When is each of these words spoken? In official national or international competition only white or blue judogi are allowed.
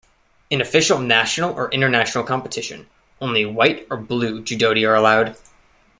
In 0.49 0.61
official 0.61 0.97
national 0.97 1.53
or 1.53 1.69
international 1.71 2.23
competition 2.23 2.89
only 3.21 3.45
white 3.45 3.85
or 3.91 3.97
blue 3.97 4.41
judogi 4.41 4.83
are 4.83 4.95
allowed. 4.95 5.37